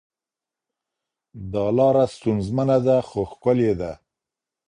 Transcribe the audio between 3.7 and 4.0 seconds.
ده.